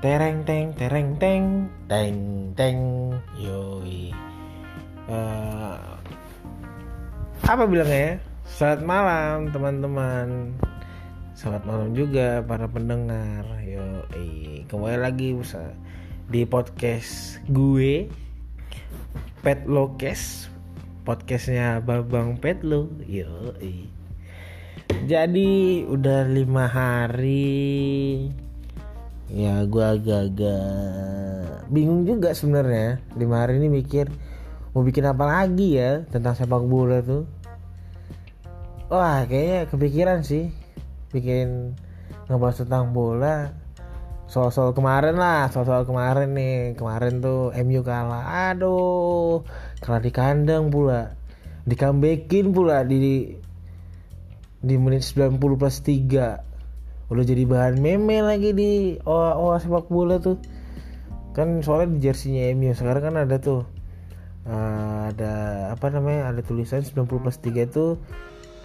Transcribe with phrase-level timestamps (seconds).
[0.00, 2.16] tereng teng tereng teng teng
[2.56, 2.80] teng.
[3.36, 4.08] Yoi.
[5.04, 5.76] Uh,
[7.44, 8.14] apa bilangnya ya?
[8.48, 10.56] Selamat malam teman-teman.
[11.36, 13.44] Selamat malam juga para pendengar.
[13.60, 14.64] Yoi.
[14.72, 15.76] Kembali lagi bisa
[16.32, 18.08] di podcast gue
[19.44, 20.48] Pet Lokes.
[21.04, 23.88] Podcastnya Babang Petlo yoi.
[25.04, 27.60] Jadi udah lima hari
[29.30, 32.98] ya gue agak-agak bingung juga sebenarnya.
[33.14, 34.10] Lima hari ini mikir
[34.74, 37.24] mau bikin apa lagi ya tentang sepak bola tuh?
[38.90, 40.50] Wah kayaknya kepikiran sih
[41.14, 41.78] bikin
[42.26, 43.54] ngebahas tentang bola.
[44.30, 46.74] Soal-soal kemarin lah soal-soal kemarin nih.
[46.74, 48.50] Kemarin tuh MU kalah.
[48.50, 49.46] Aduh
[49.78, 51.14] kalah di kandang pula.
[51.62, 53.30] Di comebackin pula di
[54.60, 56.49] di menit 90 plus 3
[57.10, 58.70] udah jadi bahan meme lagi di
[59.04, 60.38] oa oa sepak bola tuh.
[61.34, 63.66] Kan soalnya di jersinya MU sekarang kan ada tuh
[64.46, 65.32] uh, ada
[65.74, 67.98] apa namanya ada tulisan 90 plus 3 itu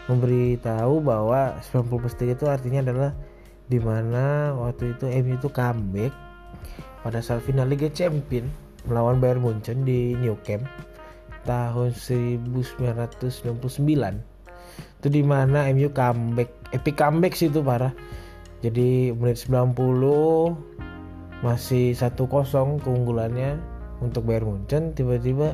[0.06, 3.12] memberitahu bahwa 90 plus 3 itu artinya adalah
[3.66, 6.14] di mana waktu itu MU itu comeback
[7.02, 8.46] pada saat final Liga Champion
[8.86, 10.66] melawan Bayern Munchen di New Camp
[11.46, 13.58] tahun 1999
[15.02, 17.94] itu di mana MU comeback epic comeback sih itu parah
[18.66, 19.78] jadi menit 90
[21.46, 23.62] masih 1-0 keunggulannya
[24.02, 24.98] untuk Bayern Munchen.
[24.98, 25.54] Tiba-tiba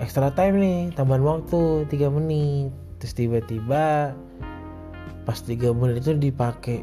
[0.00, 2.72] extra time nih tambahan waktu 3 menit.
[2.96, 4.16] Terus tiba-tiba
[5.28, 6.80] pas 3 menit itu dipakai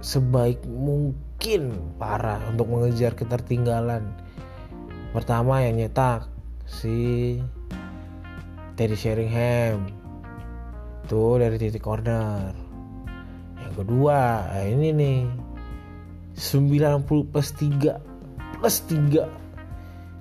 [0.00, 4.08] sebaik mungkin parah untuk mengejar ketertinggalan.
[5.12, 6.32] Pertama yang nyetak
[6.64, 7.36] si
[8.80, 9.84] Teddy Sheringham.
[11.04, 12.63] Tuh dari titik corner
[13.74, 15.18] kedua nah ini nih.
[16.34, 19.44] 90 plus 3 plus 3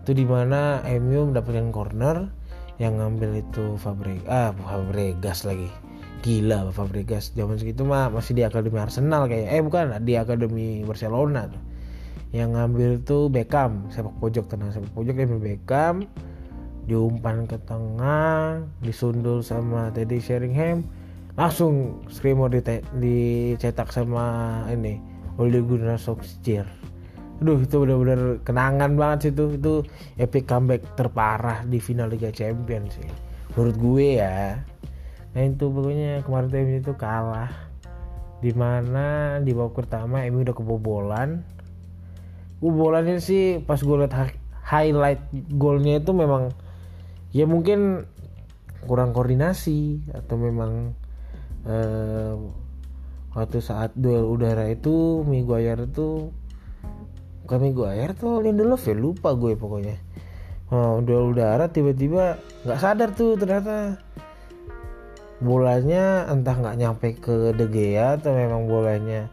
[0.04, 2.28] itu di mana MU mendapatkan corner
[2.76, 5.72] yang ngambil itu Fabregas ah Fabregas lagi.
[6.22, 7.32] Gila Fabregas.
[7.34, 11.64] Zaman segitu mah masih di akademi Arsenal kayak eh bukan di akademi Barcelona tuh.
[12.36, 16.06] Yang ngambil tuh Beckham sepak pojok tenang sepak pojok dia Beckham.
[16.84, 20.84] Diumpan ke tengah disundul sama Teddy Sheringham
[21.34, 22.54] langsung screamer
[23.02, 25.02] dicetak sama ini
[25.42, 26.70] Ole Gunnar Solskjaer.
[27.42, 29.46] Aduh itu benar-benar kenangan banget sih itu.
[29.58, 29.74] Itu
[30.22, 33.10] epic comeback terparah di final Liga Champions sih.
[33.58, 34.62] Menurut gue ya.
[35.34, 37.52] Nah itu pokoknya kemarin MU itu kalah.
[38.40, 41.42] Di mana di babak pertama MU udah kebobolan.
[42.62, 44.14] Kebobolannya sih pas gue liat
[44.64, 45.20] highlight
[45.58, 46.54] golnya itu memang
[47.36, 48.08] ya mungkin
[48.88, 50.96] kurang koordinasi atau memang
[51.68, 52.36] uh,
[53.34, 56.30] waktu saat duel udara itu Miguire itu
[57.44, 58.96] bukan Miguire tuh Lindelof ya?
[58.96, 59.98] Lupa gue pokoknya.
[60.74, 64.02] Oh, duel udara tiba-tiba nggak sadar tuh ternyata.
[65.44, 69.28] Bolanya entah nggak nyampe ke De Gea atau memang bolanya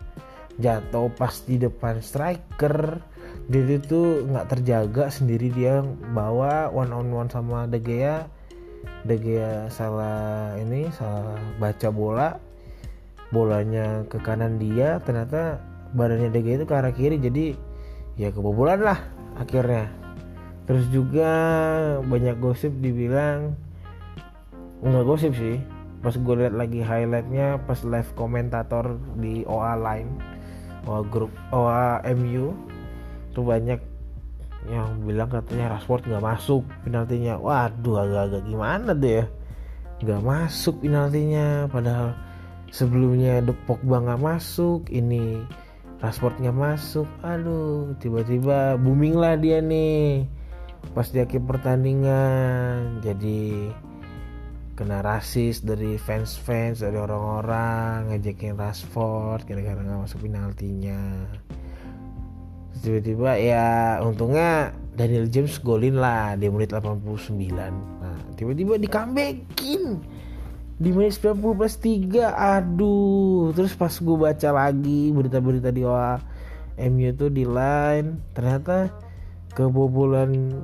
[0.59, 2.99] jatuh pas di depan striker.
[3.47, 8.27] Dia itu nggak terjaga sendiri dia bawa one on one sama De Gea
[9.05, 12.37] De Gea salah ini salah baca bola
[13.31, 15.63] bolanya ke kanan dia ternyata
[15.95, 17.55] badannya De Gea itu ke arah kiri jadi
[18.21, 19.01] ya kebobolan lah
[19.41, 19.89] akhirnya.
[20.69, 21.33] Terus juga
[22.05, 23.59] banyak gosip dibilang
[24.85, 25.59] nggak gosip sih.
[26.01, 30.11] Pas gue lihat lagi highlightnya pas live komentator di OA line
[30.89, 32.57] OA grup OA MU
[33.37, 33.77] tuh banyak
[34.69, 37.41] yang bilang katanya Rashford nggak masuk penaltinya.
[37.41, 39.27] Waduh agak-agak gimana deh ya?
[40.05, 42.13] Nggak masuk penaltinya padahal
[42.69, 45.41] sebelumnya Depok bang nggak masuk ini
[46.05, 47.09] Rashford nggak masuk.
[47.25, 50.29] Aduh tiba-tiba booming lah dia nih
[50.93, 53.01] pas di akhir pertandingan.
[53.01, 53.73] Jadi
[54.77, 61.29] kena rasis dari fans-fans dari orang-orang ngejekin Rashford gara-gara nggak masuk penaltinya
[62.81, 67.37] tiba-tiba ya untungnya Daniel James golin lah di menit 89
[68.01, 69.83] nah tiba-tiba di comebackin
[70.81, 73.53] di menit 90 plus 3 aduh.
[73.53, 76.17] Terus pas gue baca lagi berita-berita di OA
[76.89, 78.89] MU tuh di line ternyata
[79.53, 80.57] kebobolan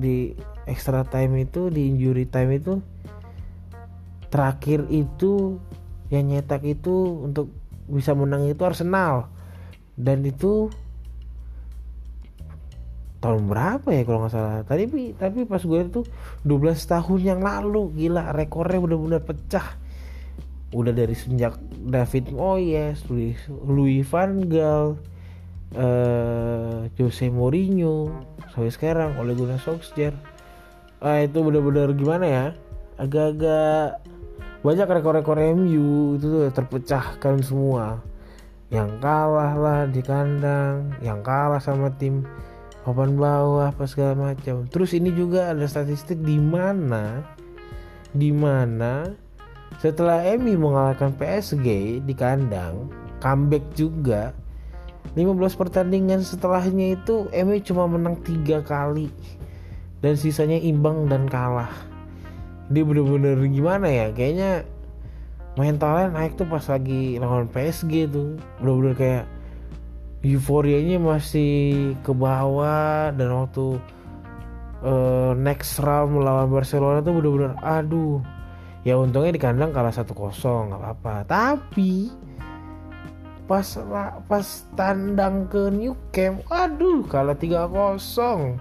[0.00, 0.32] di
[0.64, 2.80] extra time itu di injury time itu
[4.32, 5.60] terakhir itu
[6.08, 7.52] yang nyetak itu untuk
[7.92, 9.28] bisa menang itu Arsenal.
[10.00, 10.72] Dan itu
[13.18, 14.62] tahun berapa ya kalau nggak salah?
[14.62, 16.00] Tadi tapi pas gue itu
[16.46, 17.90] 12 tahun yang lalu.
[17.94, 19.74] Gila rekornya benar-benar pecah.
[20.70, 25.00] Udah dari sejak David Moyes Louis, Louis van Gaal
[25.68, 28.08] eh Jose Mourinho
[28.52, 30.16] sampai sekarang oleh Gunnar Solskjaer.
[31.04, 32.46] Ah itu benar-benar gimana ya?
[32.96, 34.02] Agak-agak
[34.64, 38.00] banyak rekor-rekor MU itu tuh terpecahkan semua.
[38.68, 42.28] Yang kalah lah di kandang yang kalah sama tim
[42.88, 44.64] papan bawah apa segala macam.
[44.72, 47.20] Terus ini juga ada statistik di mana
[48.16, 49.12] di mana
[49.76, 52.88] setelah MU mengalahkan PSG di kandang
[53.20, 54.32] comeback juga
[55.12, 59.12] 15 pertandingan setelahnya itu MU cuma menang tiga kali.
[60.00, 61.68] Dan sisanya imbang dan kalah.
[62.72, 64.06] Dia bener-bener gimana ya?
[64.14, 64.62] Kayaknya
[65.58, 68.38] mentalnya naik tuh pas lagi lawan PSG tuh.
[68.62, 69.24] Bener-bener kayak
[70.22, 73.78] euforianya masih ke bawah dan waktu
[74.82, 78.22] uh, next round melawan Barcelona tuh bener-bener aduh.
[78.86, 81.14] Ya untungnya di kandang kalah satu kosong nggak apa-apa.
[81.28, 82.10] Tapi
[83.48, 83.64] pas
[84.28, 88.58] pas tandang ke New Camp aduh kalah tiga kosong.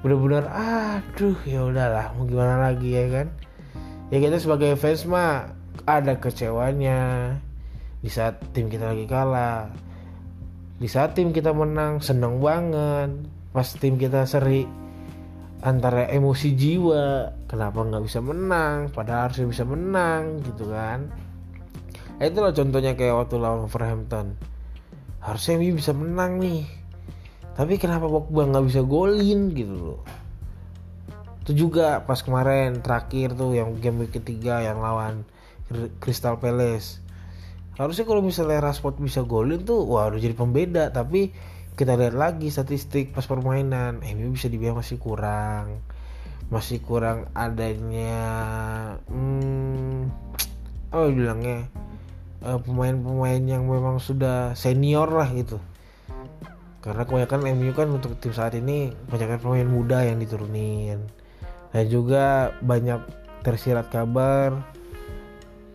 [0.00, 3.26] Bener-bener aduh ya udahlah mau gimana lagi ya kan?
[4.08, 5.52] Ya kita sebagai fans mah
[5.84, 7.34] ada kecewanya.
[7.98, 9.74] Di saat tim kita lagi kalah
[10.78, 13.10] di saat tim kita menang seneng banget.
[13.50, 14.62] Pas tim kita seri
[15.58, 18.94] antara emosi jiwa kenapa nggak bisa menang?
[18.94, 21.10] Padahal harusnya bisa menang gitu kan?
[22.18, 24.38] Nah, itulah contohnya kayak waktu lawan Wolverhampton.
[25.18, 26.62] Harusnya MU bisa menang nih.
[27.58, 30.00] Tapi kenapa Pogba nggak bisa golin gitu loh?
[31.42, 35.26] Itu juga pas kemarin terakhir tuh yang game ketiga yang lawan
[35.98, 37.02] Crystal Palace
[37.78, 40.90] harusnya kalau misalnya Rashford bisa golin tuh wah udah jadi pembeda.
[40.90, 41.30] Tapi
[41.78, 44.02] kita lihat lagi statistik pas permainan.
[44.02, 45.78] MU bisa dibilang masih kurang.
[46.50, 48.18] Masih kurang adanya
[49.06, 50.10] hmm,
[50.90, 51.70] apa bilangnya?
[52.38, 55.62] Uh, pemain-pemain yang memang sudah senior lah gitu.
[56.82, 60.98] Karena kebanyakan MU kan untuk tim saat ini kebanyakan pemain muda yang diturunin.
[61.70, 63.02] Dan juga banyak
[63.46, 64.54] tersirat kabar.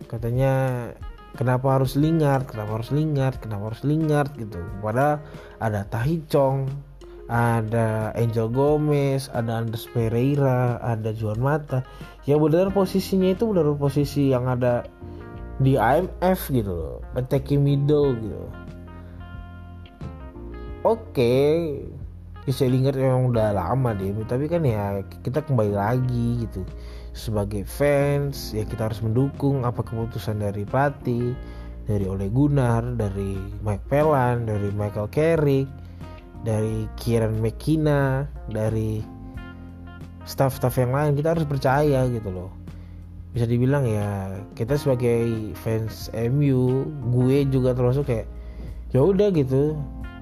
[0.04, 0.90] Katanya
[1.34, 4.58] kenapa harus Lingard kenapa harus Lingard kenapa harus Lingard gitu.
[4.82, 5.22] Padahal
[5.58, 6.70] ada Tahi Chong
[7.24, 11.82] ada Angel Gomez ada Andres Pereira ada Juan Mata.
[12.24, 14.86] Yang benar posisinya itu benar posisi yang ada
[15.62, 18.42] di IMF gitu loh attacking middle gitu.
[20.84, 21.56] Oke okay.
[22.44, 26.60] Bisa Lingard memang udah lama deh tapi kan ya kita kembali lagi gitu
[27.14, 31.32] sebagai fans ya kita harus mendukung apa keputusan dari pelatih
[31.86, 35.70] dari Ole Gunnar dari Mike Pelan dari Michael Carrick
[36.44, 39.00] dari Kieran McKenna dari
[40.28, 41.16] staff-staff yang lain.
[41.16, 42.50] Kita harus percaya gitu loh.
[43.32, 48.26] Bisa dibilang ya kita sebagai fans MU gue juga termasuk kayak
[48.94, 49.74] ya udah gitu.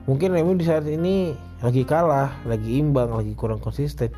[0.07, 4.11] Mungkin MU di saat ini lagi kalah lagi imbang lagi kurang konsisten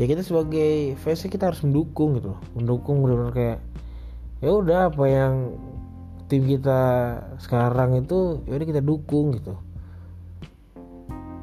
[0.00, 3.58] ya kita sebagai fans kita harus mendukung gitu mendukung benar-benar kayak
[4.42, 5.34] ya udah apa yang
[6.32, 6.80] tim kita
[7.44, 9.52] sekarang itu ya udah kita dukung gitu.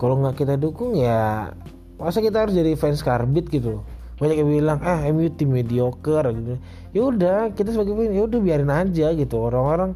[0.01, 1.53] Kalau nggak kita dukung ya
[2.01, 3.83] masa kita harus jadi fans karbit gitu
[4.19, 6.59] banyak yang bilang ah MU tim mediocre gitu.
[6.91, 9.35] Ya udah kita sebagai fans ya udah biarin aja gitu.
[9.39, 9.95] Orang-orang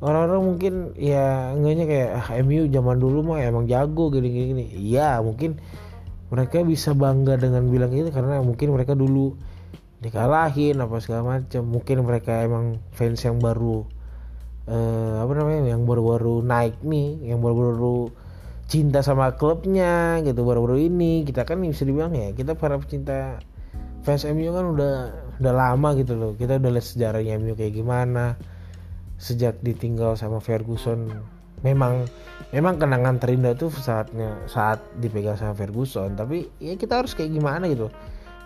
[0.00, 4.64] orang-orang mungkin ya enggaknya kayak ah MU zaman dulu mah emang jago gini gini, gini.
[4.80, 5.60] iya mungkin
[6.30, 9.34] mereka bisa bangga dengan bilang itu karena mungkin mereka dulu
[10.00, 13.84] dikalahin apa segala macam mungkin mereka emang fans yang baru
[14.70, 18.08] eh, apa namanya yang baru-baru naik nih yang baru-baru
[18.70, 21.26] cinta sama klubnya gitu baru-baru ini.
[21.26, 23.42] Kita kan bisa dibilang ya kita para pecinta
[24.06, 24.94] fans MU kan udah
[25.42, 26.32] udah lama gitu loh.
[26.38, 28.38] Kita udah lihat sejarahnya MU kayak gimana
[29.20, 31.12] sejak ditinggal sama Ferguson
[31.60, 32.08] memang
[32.50, 36.16] memang kenangan terindah tuh saatnya saat dipegang sama Ferguson.
[36.16, 37.92] Tapi ya kita harus kayak gimana gitu.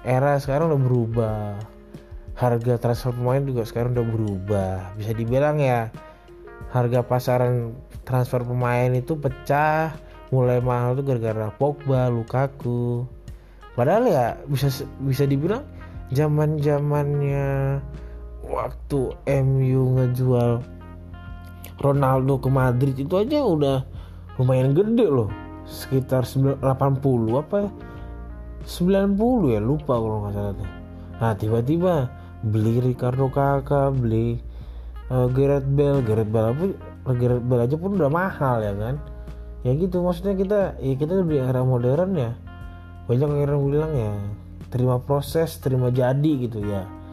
[0.05, 1.39] Era sekarang udah berubah.
[2.35, 4.77] Harga transfer pemain juga sekarang udah berubah.
[4.99, 5.89] Bisa dibilang ya
[6.75, 9.95] harga pasaran transfer pemain itu pecah.
[10.35, 13.07] Mulai mahal tuh gara-gara Pogba, Lukaku.
[13.79, 14.71] Padahal ya bisa
[15.03, 15.63] bisa dibilang
[16.11, 17.79] zaman zamannya
[18.45, 20.74] waktu MU ngejual
[21.81, 23.83] Ronaldo ke Madrid itu aja udah
[24.39, 25.31] lumayan gede loh.
[25.65, 26.63] Sekitar 80
[27.35, 27.71] apa ya?
[28.65, 30.71] 90 ya lupa kalau nggak salah tuh.
[31.21, 31.95] Nah tiba-tiba
[32.45, 34.41] beli Ricardo Kakak beli
[35.13, 36.01] uh, Gareth Bale.
[36.05, 36.71] Gareth Bale pun
[37.17, 38.95] Gareth Bale aja pun udah mahal ya kan?
[39.65, 42.33] Ya gitu maksudnya kita ya kita di era modern ya.
[43.05, 44.13] Banyak yang bilang ya
[44.73, 47.04] terima proses terima jadi gitu ya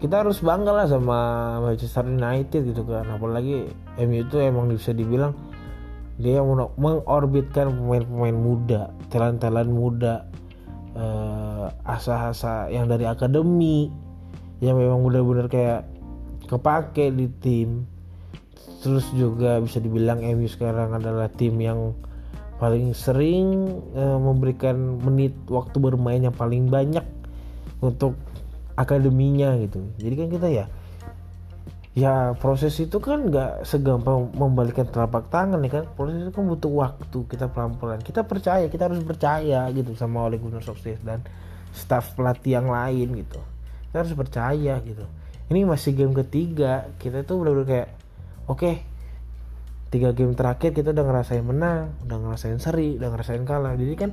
[0.00, 1.18] kita harus bangga lah sama
[1.60, 3.04] Manchester United gitu kan.
[3.12, 3.68] Apalagi
[4.00, 5.36] MU itu emang bisa dibilang
[6.20, 6.40] dia
[6.76, 10.28] mengorbitkan pemain-pemain muda talent-talent muda
[10.92, 13.88] uh, asa-asa yang dari akademi
[14.60, 15.80] yang memang benar-benar kayak
[16.48, 17.84] kepake di tim.
[18.80, 21.92] Terus juga bisa dibilang MU sekarang adalah tim yang
[22.56, 27.04] paling sering uh, memberikan menit waktu bermain yang paling banyak
[27.80, 28.16] untuk
[28.80, 29.92] akademinya gitu.
[30.00, 30.66] Jadi kan kita ya
[31.90, 35.84] ya proses itu kan nggak segampang membalikan telapak tangan ya kan.
[35.92, 38.00] Proses itu kan butuh waktu kita pelan-pelan.
[38.00, 41.20] Kita percaya kita harus percaya gitu sama Ole Gunnar Solskjaer dan
[41.76, 43.40] staff pelatih yang lain gitu.
[43.90, 45.04] Kita harus percaya gitu.
[45.50, 47.88] Ini masih game ketiga kita tuh benar-benar kayak
[48.46, 48.74] oke okay,
[49.90, 53.74] tiga game terakhir kita udah ngerasain menang udah ngerasain seri udah ngerasain kalah.
[53.74, 54.10] Jadi kan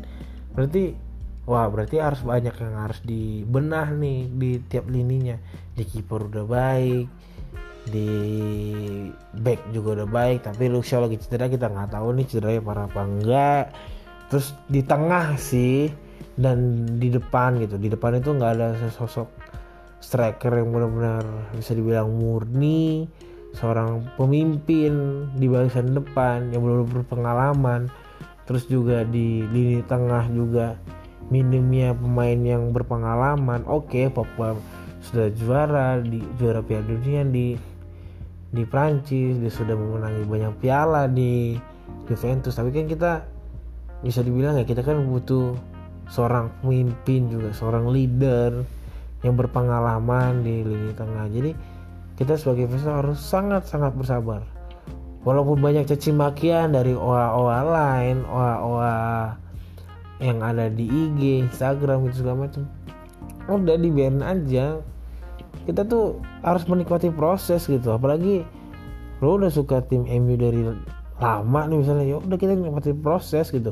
[0.58, 1.07] berarti
[1.48, 5.40] wah berarti harus banyak yang harus dibenah nih di tiap lininya.
[5.74, 7.08] Di kiper udah baik
[7.88, 8.12] di
[9.32, 13.02] back juga udah baik tapi Luxio lagi cedera kita nggak tahu nih cederanya parah apa
[13.08, 13.66] enggak.
[14.28, 15.88] Terus di tengah sih
[16.36, 17.80] dan di depan gitu.
[17.80, 19.32] Di depan itu nggak ada sosok
[20.04, 21.24] striker yang benar-benar
[21.56, 23.08] bisa dibilang murni
[23.56, 27.82] seorang pemimpin di barisan depan yang benar-benar berpengalaman.
[28.44, 30.76] Terus juga di lini tengah juga
[31.28, 33.64] minimnya pemain yang berpengalaman.
[33.68, 34.56] Oke okay, Pogba
[35.04, 37.56] sudah juara di juara Piala Dunia di
[38.52, 39.40] di Prancis.
[39.40, 41.60] Dia sudah memenangi banyak piala di
[42.08, 42.56] Juventus.
[42.56, 43.12] Tapi kan kita
[44.04, 45.58] bisa dibilang ya kita kan butuh
[46.08, 48.64] seorang pemimpin juga seorang leader
[49.26, 51.28] yang berpengalaman di lini tengah.
[51.28, 51.52] Jadi
[52.18, 54.42] kita sebagai fans harus sangat-sangat bersabar.
[55.28, 59.36] Walaupun banyak caci makian dari oa-oa lain oa-oa
[60.18, 62.66] yang ada di IG Instagram gitu segala macam
[63.48, 64.84] udah dibiarin aja.
[65.64, 67.92] Kita tuh harus menikmati proses gitu.
[67.92, 68.44] Apalagi
[69.24, 70.62] lo udah suka tim MU dari
[71.20, 72.06] lama nih misalnya.
[72.08, 73.72] Ya udah kita nikmati proses gitu.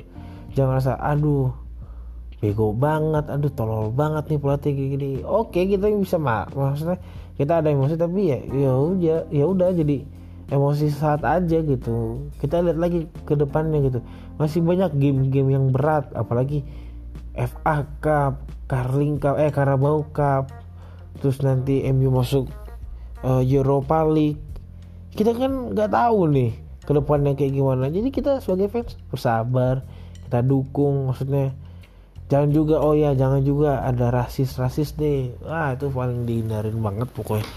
[0.56, 1.52] Jangan rasa aduh
[2.44, 5.12] bego banget aduh tolol banget nih pelatih gini.
[5.24, 6.52] Oke kita bisa mak.
[6.56, 7.00] Maksudnya
[7.36, 10.08] kita ada emosi tapi ya ya udah ya udah jadi
[10.50, 12.30] emosi saat aja gitu.
[12.38, 14.00] Kita lihat lagi ke depannya gitu.
[14.38, 16.62] Masih banyak game-game yang berat apalagi
[17.36, 20.50] FA Cup Carling Cup eh Carabao Cup
[21.20, 22.52] terus nanti MU masuk
[23.24, 24.42] uh, Europa League.
[25.16, 26.52] Kita kan nggak tahu nih
[26.86, 27.90] ke depannya kayak gimana.
[27.90, 29.82] Jadi kita sebagai fans bersabar
[30.26, 31.54] kita dukung maksudnya
[32.26, 35.34] jangan juga oh ya jangan juga ada rasis rasis deh.
[35.46, 37.48] Wah itu paling dihindarin banget pokoknya.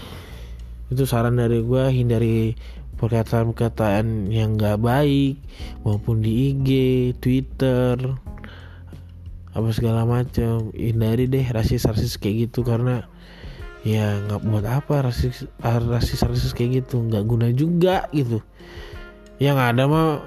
[0.89, 2.57] Itu saran dari gue hindari
[2.99, 5.39] perkataan-perkataan yang nggak baik
[5.87, 6.69] maupun di IG
[7.23, 7.95] Twitter
[9.55, 10.69] apa segala macam.
[10.75, 13.07] Hindari deh rasis rasis kayak gitu karena
[13.87, 18.43] ya nggak buat apa rasis rasis rasis kayak gitu nggak guna juga gitu.
[19.39, 20.19] Yang ada mah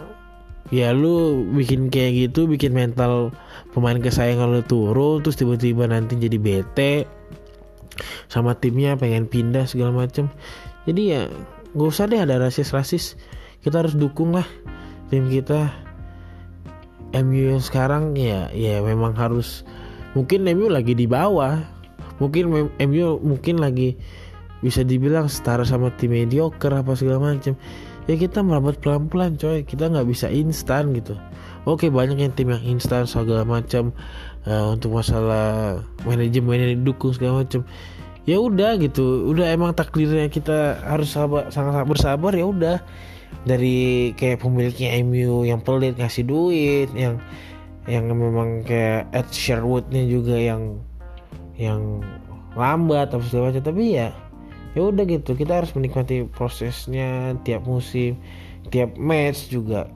[0.73, 3.29] ya lu bikin kayak gitu bikin mental
[3.77, 7.05] pemain kesayangan lu turun terus tiba-tiba nanti jadi bete
[8.33, 10.33] sama timnya pengen pindah segala macem
[10.89, 11.23] jadi ya
[11.73, 13.17] nggak usah deh ada rasis rasis
[13.63, 14.47] kita harus dukung lah
[15.13, 15.71] tim kita.
[17.13, 19.63] MU yang sekarang ya ya memang harus.
[20.17, 21.61] Mungkin MU lagi di bawah.
[22.19, 24.01] Mungkin MU mungkin lagi
[24.65, 27.59] bisa dibilang setara sama tim mediocre apa segala macam
[28.07, 29.63] ya kita merambat pelan-pelan coy.
[29.63, 31.15] Kita nggak bisa instan gitu.
[31.69, 33.93] Oke banyak yang tim yang instan segala macam
[34.49, 37.63] uh, untuk masalah manajemen yang didukung segala macam
[38.29, 39.31] ya udah gitu.
[39.31, 42.77] Udah emang takdirnya kita harus sabar sangat, sangat bersabar ya udah.
[43.43, 47.19] Dari kayak pemiliknya MU yang pelit ngasih duit yang
[47.91, 50.79] yang memang kayak Ed Sherwoodnya juga yang
[51.59, 52.05] yang
[52.55, 53.65] lambat atau segala macam.
[53.75, 54.15] Tapi ya
[54.79, 55.35] ya udah gitu.
[55.35, 58.21] Kita harus menikmati prosesnya tiap musim
[58.71, 59.91] tiap match juga.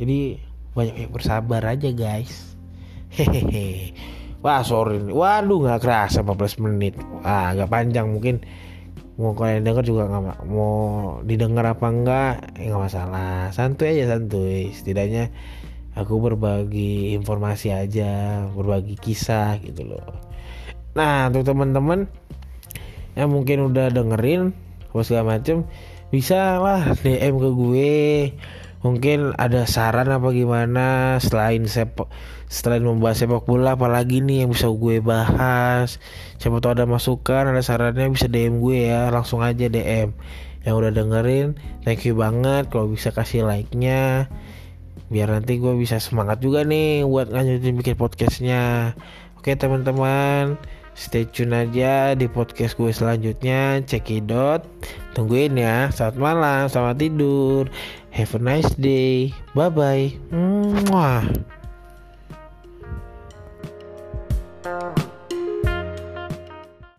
[0.00, 0.40] Jadi
[0.72, 2.56] banyak yang bersabar aja guys.
[3.10, 3.92] Hehehe
[4.40, 5.00] wah sorry.
[5.00, 6.94] Waduh nggak kerasa 14 menit.
[7.24, 8.44] Ah agak panjang mungkin.
[9.20, 13.52] Mau kalian denger juga nggak mau didengar apa enggak ya nggak masalah.
[13.52, 14.72] Santuy aja santuy.
[14.72, 15.28] Setidaknya
[15.92, 20.04] aku berbagi informasi aja berbagi kisah gitu loh.
[20.96, 22.08] Nah untuk teman-teman
[23.18, 24.54] yang mungkin udah dengerin
[24.90, 25.66] apa segala macem
[26.10, 27.94] bisa lah DM ke gue
[28.80, 32.08] mungkin ada saran apa gimana selain sepak
[32.48, 36.00] selain membahas sepak bola apalagi nih yang bisa gue bahas?
[36.40, 40.16] Siapa tahu ada masukan ada sarannya bisa DM gue ya langsung aja DM
[40.64, 44.28] yang udah dengerin thank you banget kalau bisa kasih like nya
[45.10, 48.94] biar nanti gue bisa semangat juga nih buat lanjutin bikin podcastnya.
[49.36, 50.60] Oke teman-teman
[51.00, 54.60] stay tune aja di podcast gue selanjutnya cekidot
[55.16, 57.64] tungguin ya selamat malam selamat tidur
[58.10, 61.24] have a nice day bye bye Mwah.